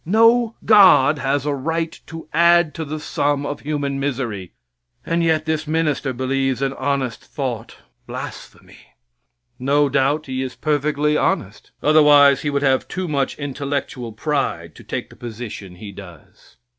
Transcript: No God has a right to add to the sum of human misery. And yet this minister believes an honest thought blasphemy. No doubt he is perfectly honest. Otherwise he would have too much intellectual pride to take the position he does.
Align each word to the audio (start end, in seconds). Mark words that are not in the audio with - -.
No 0.03 0.55
God 0.65 1.19
has 1.19 1.45
a 1.45 1.53
right 1.53 1.99
to 2.07 2.27
add 2.33 2.73
to 2.73 2.83
the 2.83 2.99
sum 2.99 3.45
of 3.45 3.59
human 3.59 3.99
misery. 3.99 4.51
And 5.05 5.21
yet 5.23 5.45
this 5.45 5.67
minister 5.67 6.11
believes 6.11 6.59
an 6.63 6.73
honest 6.73 7.23
thought 7.23 7.77
blasphemy. 8.07 8.95
No 9.59 9.89
doubt 9.89 10.25
he 10.25 10.41
is 10.41 10.55
perfectly 10.55 11.17
honest. 11.17 11.69
Otherwise 11.83 12.41
he 12.41 12.49
would 12.49 12.63
have 12.63 12.87
too 12.87 13.07
much 13.07 13.37
intellectual 13.37 14.11
pride 14.11 14.73
to 14.73 14.83
take 14.83 15.11
the 15.11 15.15
position 15.15 15.75
he 15.75 15.91
does. 15.91 16.57